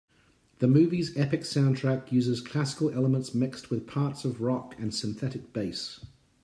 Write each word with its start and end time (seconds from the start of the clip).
The 0.57 0.67
movie's 0.67 1.15
epic 1.15 1.41
soundtrack 1.41 2.11
uses 2.11 2.41
classical 2.41 2.89
elements 2.89 3.35
mixed 3.35 3.69
with 3.69 3.85
parts 3.85 4.25
of 4.25 4.41
rock 4.41 4.73
and 4.79 4.91
synthetic 4.91 5.53
bass. 5.53 6.03